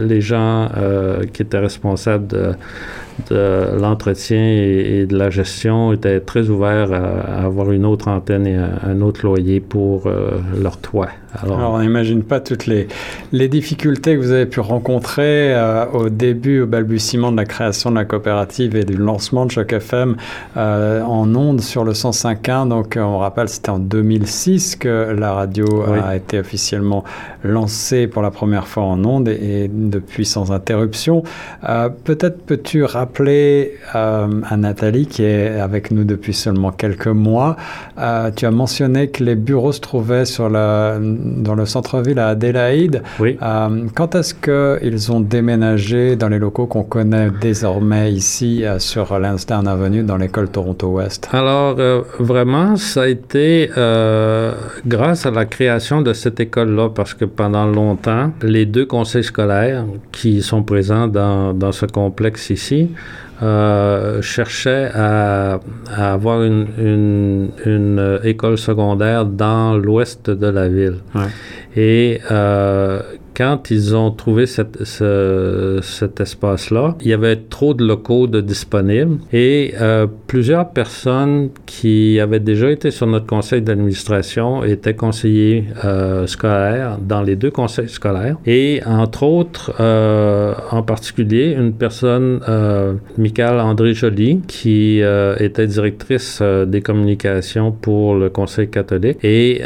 [0.00, 0.68] les gens
[1.32, 2.52] qui étaient responsables de
[3.30, 8.56] de l'entretien et, de la gestion étaient très ouverts à, avoir une autre antenne et
[8.56, 10.08] un, autre loyer pour
[10.60, 11.08] leur toit.
[11.40, 12.88] Alors, on n'imagine pas toutes les,
[13.32, 17.90] les, difficultés que vous avez pu rencontrer euh, au début, au balbutiement de la création
[17.90, 20.16] de la coopérative et du lancement de Choc FM
[20.58, 22.68] euh, en ondes sur le 105.1.
[22.68, 27.02] Donc, on rappelle, c'était en 2006 que la radio a été officiellement
[27.44, 31.22] lancée pour la première fois en ondes et, depuis sans interruption.
[31.66, 37.56] Euh, peut-être peux-tu rappeler à Nathalie, qui est avec nous depuis seulement quelques mois,
[38.36, 43.02] tu as mentionné que les bureaux se trouvaient sur la dans le centre-ville à Adélaïde.
[43.20, 43.36] Oui.
[43.42, 49.18] Euh, quand est-ce qu'ils ont déménagé dans les locaux qu'on connaît désormais ici euh, sur
[49.18, 51.28] Lansdowne Avenue dans l'école Toronto West?
[51.32, 53.70] Alors, euh, vraiment, ça a été
[54.86, 59.84] grâce à la création de cette école-là parce que pendant longtemps, les deux conseils scolaires
[60.10, 62.90] qui sont présents dans, dans ce complexe ici
[63.42, 65.58] euh, cherchait à,
[65.96, 70.98] avoir une, une, école secondaire dans l'ouest de la ville.
[71.76, 73.00] Et euh,
[73.34, 74.76] quand ils ont trouvé cet
[76.20, 82.70] espace-là, il y avait trop de locaux disponibles et euh, plusieurs personnes qui avaient déjà
[82.70, 88.36] été sur notre conseil d'administration étaient conseillers euh, scolaires dans les deux conseils scolaires.
[88.46, 92.40] Et entre autres, euh, en particulier, une personne,
[93.16, 95.00] Michael André Joly, qui
[95.38, 99.62] était directrice des communications pour le conseil catholique, et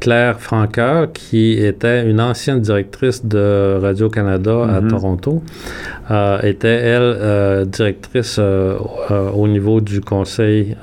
[0.00, 4.90] Claire Franca, qui était une ancienne directrice directrice de Radio-Canada à mhm.
[4.90, 5.42] Toronto,
[6.10, 8.76] euh, était, elle, euh, directrice euh,
[9.34, 10.76] au niveau du conseil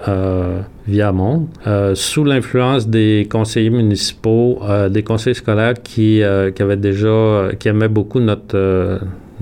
[0.86, 1.48] Viamont,
[1.94, 6.22] sous l'influence des conseillers municipaux, des conseils scolaires qui,
[6.56, 9.00] qui avaient déjà, qui aimaient beaucoup notre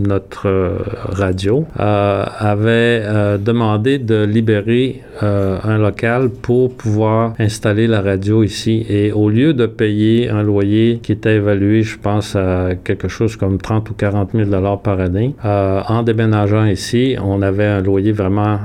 [0.08, 0.78] notre euh,
[1.10, 8.84] radio, euh, avait euh, demandé de libérer un local pour pouvoir installer la radio ici.
[8.90, 13.36] Et au lieu de payer un loyer qui était évalué, je pense, à quelque chose
[13.36, 18.14] comme 30 ou 40 000 dollars par année, en déménageant ici, on avait un loyer
[18.14, 18.62] vraiment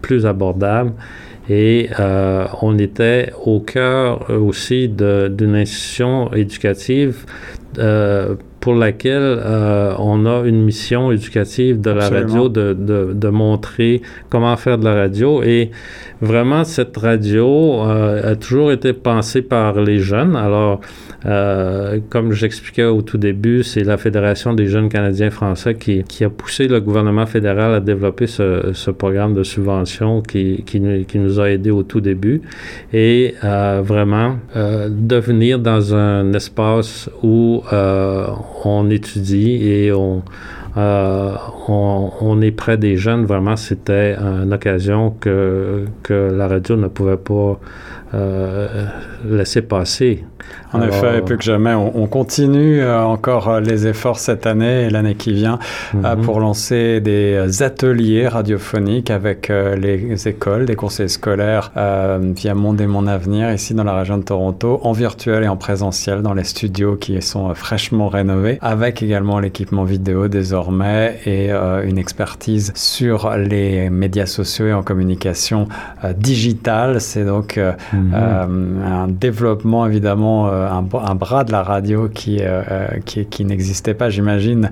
[0.00, 0.92] plus abordable.
[1.48, 1.88] Et
[2.62, 7.24] on était au cœur aussi d'une institution éducative
[8.60, 14.02] pour laquelle euh, on a une mission éducative de la radio de, de, de, montrer
[14.28, 15.42] comment faire de la radio.
[15.42, 15.70] Et
[16.20, 20.36] vraiment, cette radio euh, a toujours été pensée par les jeunes.
[20.36, 20.80] Alors,
[21.26, 26.30] euh, comme j'expliquais au tout début, c'est la Fédération des jeunes Canadiens français qui, a
[26.30, 30.64] poussé le gouvernement fédéral à développer ce, programme de subvention qui,
[31.14, 32.42] nous a aidés au tout début
[32.92, 38.26] et vraiment euh, devenir dans un espace où euh,
[38.64, 40.22] on étudie et on,
[42.42, 43.26] est près des jeunes.
[43.26, 47.58] Vraiment, c'était une occasion que la radio ne pouvait pas
[48.12, 48.86] euh,
[49.24, 50.24] laisser passer.
[50.72, 54.90] En effet, plus que jamais, on, continue euh, encore euh, les efforts cette année et
[54.90, 55.60] l'année qui vient
[55.94, 56.22] mhm.
[56.22, 63.06] pour lancer des ateliers radiophoniques avec les écoles, des conseils scolaires via Monde et Mon
[63.06, 66.96] Avenir ici dans la région de Toronto, en virtuel et en présentiel dans les studios
[66.96, 74.26] qui sont fraîchement rénovés, avec également l'équipement vidéo désormais et une expertise sur les médias
[74.26, 75.68] sociaux et en communication
[76.16, 77.00] digitale.
[77.00, 77.60] C'est donc.
[78.12, 78.46] Euh,
[78.84, 82.62] un développement évidemment, euh, un, bras de la radio qui, euh,
[83.04, 84.70] qui, qui n'existait pas, j'imagine,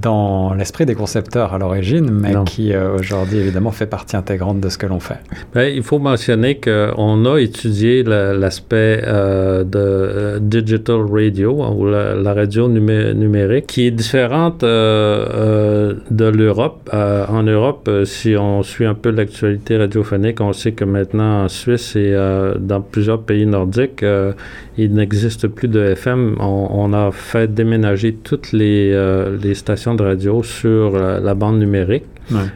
[0.00, 4.78] dans l'esprit des concepteurs à l'origine, mais qui aujourd'hui évidemment fait partie intégrante de ce
[4.78, 5.18] que l'on fait.
[5.54, 13.66] Ben, il faut mentionner qu'on a étudié l'aspect de digital radio ou la, radio numérique
[13.66, 16.90] qui est différente de l'Europe.
[16.92, 21.96] en Europe, si on suit un peu l'actualité radiophonique, on sait que maintenant en Suisse
[21.96, 22.14] et
[22.58, 24.32] dans plusieurs pays nordiques, euh,
[24.78, 26.36] il n'existe plus de FM.
[26.40, 31.58] On, a fait déménager toutes les, euh, les stations de radio sur euh, la bande
[31.58, 32.04] numérique.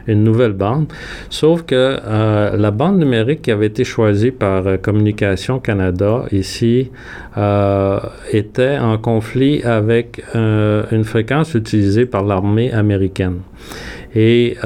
[0.08, 0.86] une nouvelle bande.
[1.28, 1.96] Sauf que
[2.56, 6.90] la bande numérique qui avait été choisie par Communication Canada ici
[8.32, 13.42] était en conflit avec une fréquence utilisée par l'armée américaine.
[14.16, 14.56] Et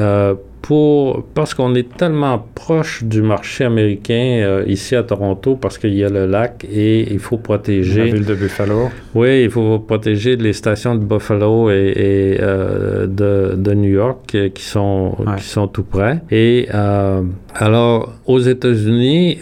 [0.64, 5.92] pour, parce qu'on est tellement proche du marché américain euh, ici à Toronto, parce qu'il
[5.92, 8.06] y a le lac et il faut protéger.
[8.06, 8.88] La ville de Buffalo.
[9.14, 14.48] Oui, il faut protéger les stations de Buffalo et, euh, de, de, New York euh,
[14.48, 16.22] qui sont, qui sont tout près.
[16.30, 16.66] Et
[17.54, 19.38] alors, aux États-Unis,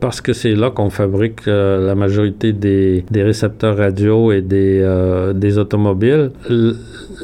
[0.00, 4.84] parce que c'est là qu'on fabrique la majorité des, des, récepteurs radio et des,
[5.34, 6.30] des automobiles,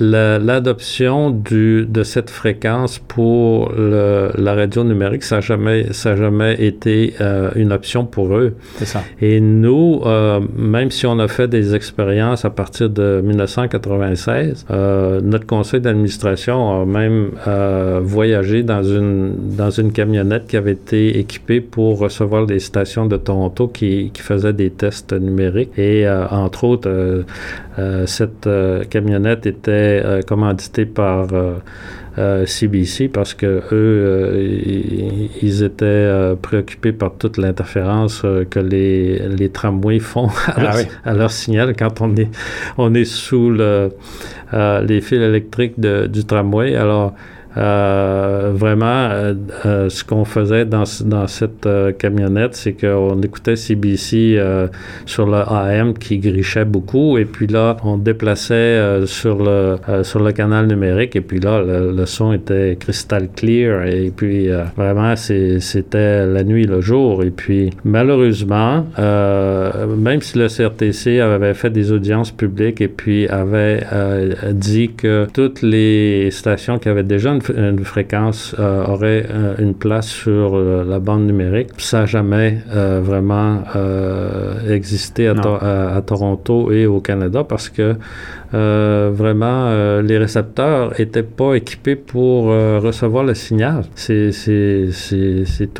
[0.00, 7.50] l'adoption de cette fréquence pour la radio numérique, ça n'a jamais, ça jamais été euh,
[7.54, 8.54] une option pour eux.
[8.76, 9.02] C'est ça.
[9.20, 15.20] Et nous, euh, même si on a fait des expériences à partir de 1996, euh,
[15.22, 17.30] notre conseil d'administration a même
[18.02, 20.11] voyagé dans une, dans une camionnette
[20.46, 25.12] qui avait été équipée pour recevoir des stations de Toronto qui, qui faisaient des tests
[25.12, 25.78] numériques.
[25.78, 27.24] Et entre autres,
[28.06, 28.48] cette
[28.90, 31.28] camionnette était euh, commandité par
[32.16, 34.50] CBC euh, euh, parce que eux,
[35.40, 41.74] ils, étaient préoccupés par toute l'interférence que les, les tramways font à, ah leur, signal
[41.76, 42.28] quand on est,
[42.78, 43.90] on est sous le,
[44.52, 46.74] les fils électriques du tramway.
[46.76, 47.14] Alors,
[47.54, 49.08] vraiment,
[49.64, 54.40] ce qu'on faisait dans, dans cette camionnette, c'est qu'on écoutait CBC
[55.06, 60.32] sur le AM qui grichait beaucoup, et puis là, on déplaçait sur, le, sur le
[60.32, 66.44] canal numérique, et puis là, le, son était crystal clear, et puis vraiment, c'était la
[66.44, 72.80] nuit, le jour, et puis malheureusement, même si le CRTC avait fait des audiences publiques
[72.80, 77.41] et puis avait euh, dit que toutes les stations qui avaient déjà une,
[77.84, 81.70] fréquence euh, auraient euh, une place sur la bande numérique.
[81.78, 82.58] Ça n'a jamais
[83.02, 83.62] vraiment
[84.68, 87.96] existé à, Toronto et au Canada parce que
[88.52, 93.84] vraiment les récepteurs n'étaient pas équipés pour recevoir le signal.
[93.94, 94.28] C'est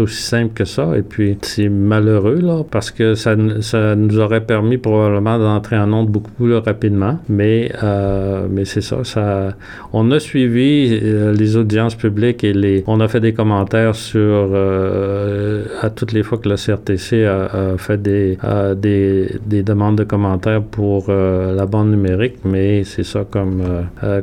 [0.00, 0.96] aussi simple que ça.
[0.96, 5.92] Et puis c'est malheureux là parce que ça, ça nous aurait permis probablement d'entrer en
[5.92, 7.18] onde beaucoup plus rapidement.
[7.28, 9.54] Mais, euh, mais c'est ça, ça.
[9.92, 14.20] On a suivi euh, les audiences publiques et les, on a fait des commentaires sur
[14.22, 18.38] euh, à toutes les fois que le CRTC a, fait des,
[18.76, 22.38] des, des, demandes de commentaires pour la bande numérique.
[22.44, 23.62] Mais c'est ça, comme,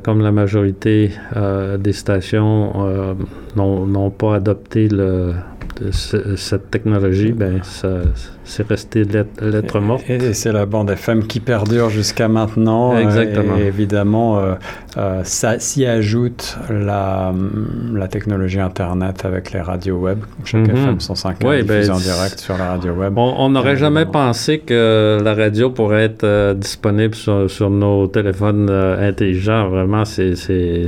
[0.04, 1.12] comme la majorité
[1.80, 3.16] des stations
[3.56, 4.90] n'ont pas adopté
[5.92, 8.02] cette technologie, ben, ça
[8.50, 10.10] c'est resté lettre morte.
[10.10, 12.97] Et, c'est la bande FM qui perdure jusqu'à maintenant.
[12.97, 13.58] Exactement.
[13.58, 14.56] Et évidemment, euh,
[14.97, 17.32] euh, ça s'y ajoute la,
[17.93, 20.20] la, technologie Internet avec les radios web.
[20.45, 20.76] Chaque mhm.
[20.76, 23.18] FM 105 oui, ben, en direct sur la radio web.
[23.18, 28.70] On n'aurait jamais pensé que la radio pourrait être euh, disponible sur, sur, nos téléphones
[28.70, 29.70] intelligents.
[29.70, 30.32] Vraiment, c'est...
[30.32, 30.88] et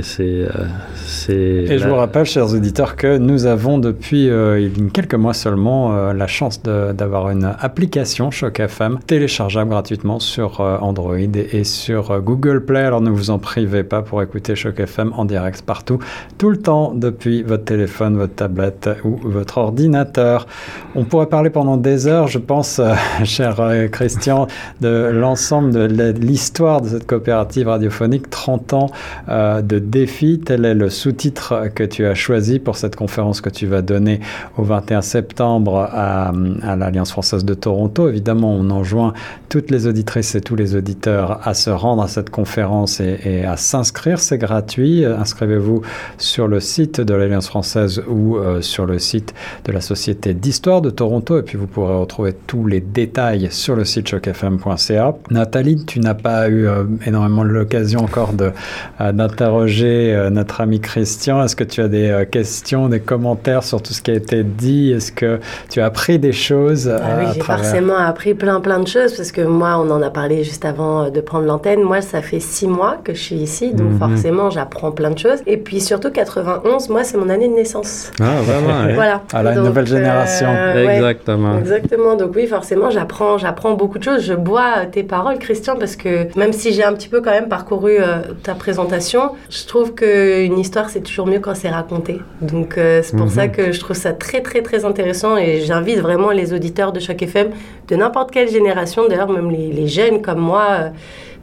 [1.78, 6.12] je vous rappelle, chers auditeurs, que nous avons depuis il y a quelques mois seulement
[6.12, 12.20] la chance d'avoir une application Choc FM téléchargeable gratuitement sur euh, Android et sur euh,
[12.20, 12.80] Google Play.
[12.80, 15.98] Alors ne vous en privez pas pour écouter Choc FM en direct partout,
[16.38, 20.46] tout le temps depuis votre téléphone, votre tablette ou votre ordinateur.
[20.94, 22.94] On pourrait parler pendant des heures, je pense, euh,
[23.24, 24.46] cher Christian,
[24.80, 28.90] de l'ensemble de l'histoire de cette coopérative radiophonique, 30 ans
[29.28, 30.40] de défis.
[30.44, 34.20] Tel est le sous-titre que tu as choisi pour cette conférence que tu vas donner
[34.56, 36.32] au 21 septembre à,
[36.62, 38.08] à l'Alliance française de Toronto.
[38.08, 39.12] Évidemment, on enjoint
[39.48, 43.56] toutes les auditrices et tous les auditeurs à se rendre à cette conférence et, à
[43.56, 44.18] s'inscrire.
[44.18, 45.04] C'est gratuit.
[45.04, 45.82] Inscrivez-vous
[46.18, 49.34] sur le site de l'Alliance française ou euh, sur le site
[49.64, 51.38] de la Société d'histoire de Toronto.
[51.38, 55.14] Et puis, vous pourrez retrouver tous les détails sur le site chocfm.ca.
[55.30, 61.44] Nathalie, tu n'as pas eu euh, énormément l'occasion encore euh, d'interroger notre ami Christian.
[61.44, 64.92] Est-ce que tu as des questions, des commentaires sur tout ce qui a été dit?
[64.92, 65.40] Est-ce que
[65.70, 69.42] tu as appris des choses ah j'ai forcément appris plein plein de choses parce que
[69.42, 71.82] moi, on en a parlé juste avant euh, de prendre l'antenne.
[71.82, 73.98] Moi, ça fait six mois que je suis ici, donc mhm.
[73.98, 75.40] forcément, j'apprends plein de choses.
[75.46, 78.10] Et puis surtout, 91, moi, c'est mon année de naissance.
[78.20, 79.22] Ah, vraiment Voilà.
[79.32, 80.48] À la nouvelle génération.
[80.48, 81.58] Euh, exactement.
[81.58, 82.16] exactement.
[82.16, 84.22] Donc oui, forcément, j'apprends, j'apprends beaucoup de choses.
[84.22, 87.48] Je bois tes paroles, Christian, parce que même si j'ai un petit peu quand même
[87.48, 92.20] parcouru euh, ta présentation, je trouve qu'une histoire, c'est toujours mieux quand c'est raconté.
[92.40, 93.32] Donc c'est pour mhm.
[93.32, 97.00] ça que je trouve ça très très très intéressant et j'invite vraiment les auditeurs de
[97.00, 97.50] chaque FM,
[97.88, 100.90] de n'importe quelle génération, d'ailleurs même les, les, jeunes comme moi,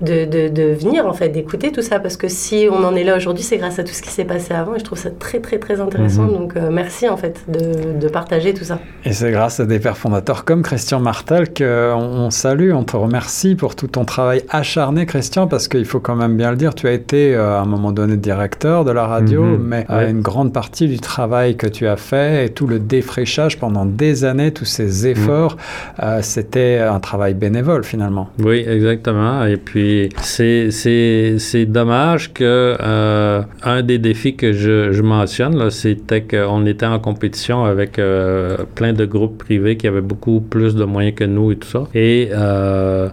[0.02, 2.00] de, de, venir, en fait, d'écouter tout ça.
[2.00, 4.26] Parce que si on en est là aujourd'hui, c'est grâce à tout ce qui s'est
[4.26, 4.76] passé avant.
[4.76, 6.24] Et je trouve ça très, très, très intéressant.
[6.24, 6.34] Mhm.
[6.34, 8.80] Donc, euh, merci, en fait, de, de, partager tout ça.
[9.06, 12.96] Et c'est grâce à des pères fondateurs comme Christian Martel qu'on on salue, on te
[12.96, 16.74] remercie pour tout ton travail acharné, Christian, parce qu'il faut quand même bien le dire,
[16.76, 19.58] tu as été euh, à un moment donné directeur de la radio, mhm.
[19.62, 23.60] mais euh, une grande partie du travail que tu as fait et tout le défrichage
[23.60, 25.58] pendant des années, tous ces efforts,
[26.02, 26.22] mhm.
[26.22, 28.30] c'était un travail bénévole finalement.
[28.40, 29.46] Oui, exactement.
[29.46, 29.89] Et puis,
[30.22, 37.00] c'est dommage que euh, un des défis que je, je mentionne, c'était qu'on était en
[37.00, 41.52] compétition avec euh, plein de groupes privés qui avaient beaucoup plus de moyens que nous
[41.52, 41.84] et tout ça.
[41.94, 43.10] Et euh,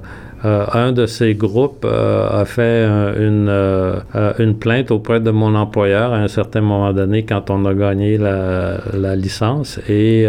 [0.47, 2.85] euh, un de ces groupes euh, a fait
[3.19, 3.99] une, euh,
[4.39, 8.17] une plainte auprès de mon employeur à un certain moment donné quand on a gagné
[8.17, 10.27] la, la licence et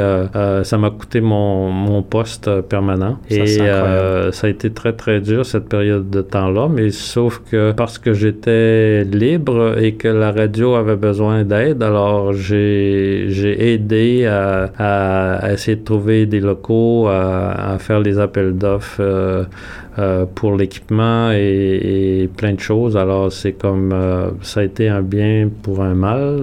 [0.64, 3.20] ça m'a coûté mon, mon, poste permanent.
[3.30, 8.00] et ça a été très très dur cette période de temps-là, mais sauf que parce
[8.00, 15.54] que j'étais libre et que la radio avait besoin d'aide, alors j'ai aidé à, à,
[15.54, 19.02] essayer de trouver des locaux, à, à faire les appels d'offres.
[20.36, 22.98] Pour l'équipement et, plein de choses.
[22.98, 23.94] Alors, c'est comme
[24.42, 26.40] ça a été un bien pour un mal.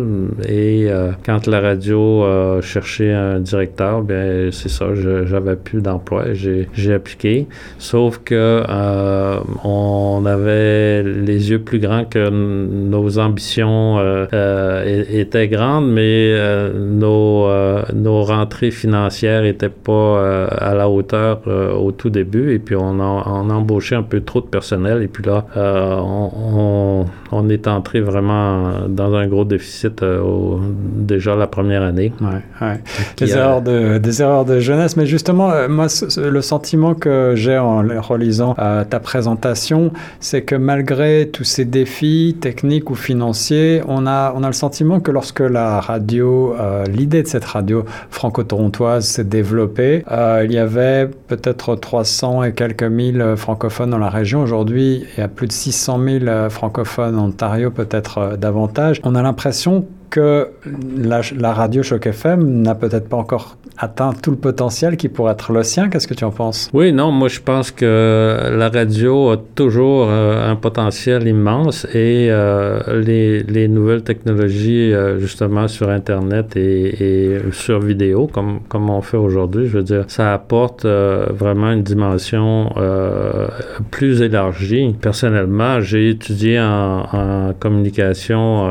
[0.48, 0.88] Et
[1.24, 2.24] quand la radio
[2.60, 6.32] cherchait un directeur, bien, c'est ça, j'avais plus d'emploi.
[6.32, 7.46] J'ai appliqué.
[7.78, 8.62] Sauf que
[9.64, 13.98] on avait les yeux plus grands que nos ambitions
[15.10, 16.34] étaient grandes, mais
[16.74, 17.48] nos,
[17.94, 22.54] nos rentrées financières n'étaient pas à la hauteur au tout début.
[22.54, 25.02] Et puis, on a, on a embauché un peu trop de personnel.
[25.02, 31.82] Et puis là, on, on, est entré vraiment dans un gros déficit déjà la première
[31.82, 32.12] année.
[32.20, 32.80] Ouais, ouais.
[33.16, 34.96] Des, erreurs de, des erreurs de jeunesse.
[34.96, 35.86] Mais justement, moi,
[36.16, 42.90] le sentiment que j'ai en relisant ta présentation, c'est que malgré tous ces défis techniques
[42.90, 46.54] ou financiers, on a, on a le sentiment que lorsque la radio,
[46.88, 50.04] l'idée de cette radio franco-torontoise s'est développée,
[50.44, 54.42] il y avait peut-être 300 et quelques mille francophones dans la région.
[54.42, 59.00] Aujourd'hui, il y a plus de 600 000 francophones en Ontario, peut-être davantage.
[59.04, 60.48] On a l'impression que
[60.96, 65.52] la, radio Choc FM n'a peut-être pas encore atteint tout le potentiel qui pourrait être
[65.52, 65.88] le sien.
[65.88, 66.70] Qu'est-ce que tu en penses?
[66.72, 72.28] Oui, non, moi je pense que la radio a toujours euh, un potentiel immense et
[72.30, 79.02] euh, les, les, nouvelles technologies euh, justement sur Internet et, sur vidéo, comme, comme on
[79.02, 82.70] fait aujourd'hui, je veux dire, ça apporte vraiment une dimension
[83.90, 84.94] plus élargie.
[85.00, 88.70] Personnellement, j'ai étudié en, en communication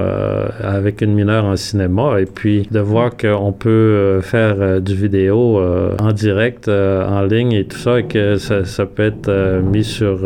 [0.61, 3.17] avec une en cinéma et puis de voir mm.
[3.21, 7.99] qu'on peut euh, faire euh, du vidéo euh, en direct, en ligne et tout ça
[7.99, 10.19] et que ça, ça peut être mis sur,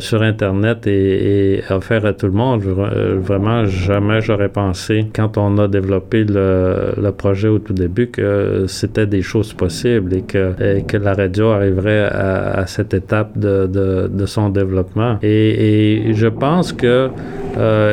[0.00, 2.62] sur Internet et, et, offert à tout le monde.
[2.62, 8.64] Vraiment, jamais j'aurais pensé quand on a développé le, le, projet au tout début que
[8.66, 13.66] c'était des choses possibles et que, que la radio arriverait à, à cette étape de,
[13.66, 15.18] de, de, son développement.
[15.22, 17.10] Et, et je pense que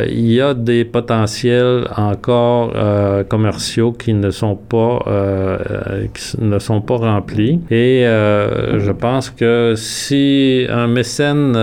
[0.08, 6.60] il y a des potentiels encore euh, commerciaux qui ne sont pas euh, qui ne
[6.60, 7.62] sont pas remplis.
[7.70, 11.58] Et euh, je pense que si un mécène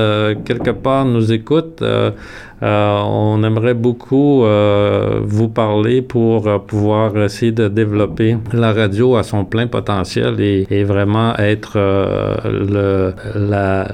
[0.45, 2.11] quelque part nous écoute, euh,
[2.63, 9.23] on aimerait beaucoup euh, vous parler pour euh, pouvoir essayer de développer la radio à
[9.23, 11.79] son plein potentiel et, vraiment être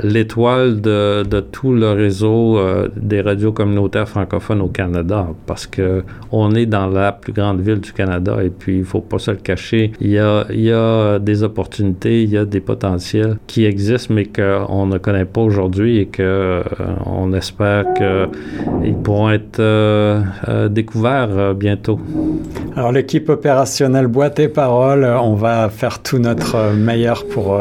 [0.03, 2.59] l'étoile de, tout le réseau
[2.97, 6.03] des radios communautaires francophones au Canada parce que
[6.33, 9.31] on est dans la plus grande ville du Canada et puis il faut pas se
[9.31, 9.93] le cacher.
[10.01, 14.99] Il y a, des opportunités, il y a des potentiels qui existent mais qu'on ne
[14.99, 16.63] connaît pas aujourd'hui et que
[17.07, 18.29] on espère que
[18.85, 21.99] ils pourront être euh, euh, découverts euh, bientôt.
[22.77, 27.61] Alors l'équipe opérationnelle Boîte et Parole, on va faire tout notre meilleur pour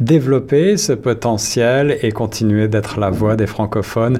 [0.00, 4.18] développer ce potentiel et continuer d'être la voix des francophones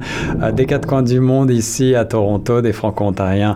[0.52, 3.54] des quatre coins du monde ici à Toronto, des franco-ontariens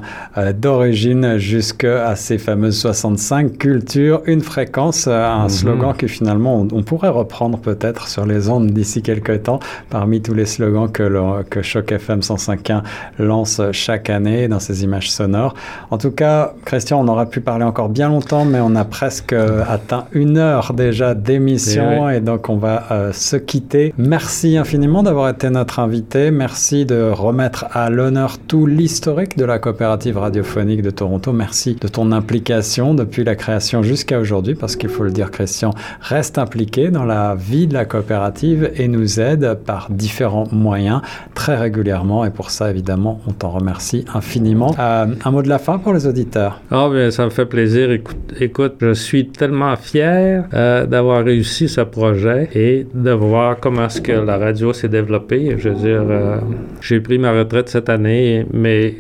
[0.55, 5.49] d'origine jusqu'à ces fameuses 65 cultures, une fréquence, un mhm.
[5.49, 9.61] slogan que finalement on, pourrait reprendre peut-être sur les ondes d'ici quelques temps
[9.91, 12.23] parmi tous les slogans que, le, que Choc FM
[12.63, 12.83] 105.1
[13.19, 15.55] lance chaque année dans ses images sonores.
[15.91, 19.33] En tout cas, Christian, on aurait pu parler encore bien longtemps, mais on a presque
[19.33, 23.95] atteint une heure déjà d'émission et, donc on va euh, se quitter.
[23.99, 26.31] Merci infiniment d'avoir été notre invité.
[26.31, 31.33] Merci de remettre à l'honneur tout l'historique de la coopérative radiophonique de Toronto.
[31.33, 35.71] Merci de ton implication depuis la création jusqu'à aujourd'hui, parce qu'il faut le dire, Christian
[36.01, 41.03] reste impliqué dans la vie de la coopérative et nous aide par différents moyens
[41.35, 42.25] très régulièrement.
[42.25, 44.75] Et pour ça, évidemment, on t'en remercie infiniment.
[44.79, 46.63] Euh, un mot de la fin pour les auditeurs.
[46.71, 47.91] Ah, bien, ça me fait plaisir.
[47.91, 53.85] Écoute, écoute je suis tellement fier euh, d'avoir réussi ce projet et de voir comment
[53.85, 55.57] est-ce que la radio s'est développée.
[55.59, 56.39] Je veux dire, euh,
[56.81, 58.95] j'ai pris ma retraite cette année, mais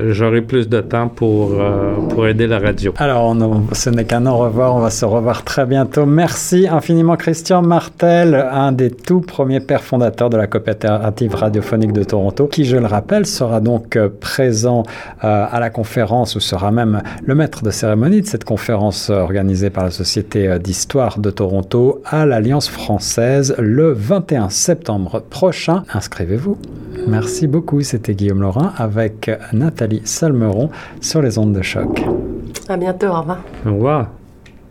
[0.00, 1.54] j'aurai plus de temps pour,
[2.10, 2.92] pour aider la radio.
[2.98, 3.34] Alors,
[3.72, 4.74] ce n'est qu'un au revoir.
[4.74, 6.04] On va se revoir très bientôt.
[6.04, 12.04] Merci infiniment, Christian Martel, un des tout premiers pères fondateurs de la coopérative radiophonique de
[12.04, 14.82] Toronto, qui, je le rappelle, rappel, sera donc euh, présent
[15.22, 19.20] euh, à la conférence ou sera même le maître de cérémonie de cette conférence euh,
[19.20, 25.84] organisée par la Société d'histoire de Toronto à l'Alliance française le 21 septembre prochain.
[25.94, 26.58] Inscrivez-vous.
[27.06, 27.80] Merci beaucoup.
[27.82, 32.02] C'était Guillaume Laurin avec Nathalie Salmeron sur les ondes de choc.
[32.68, 33.06] À bientôt.
[33.06, 33.38] Au revoir.
[33.64, 34.08] Au revoir.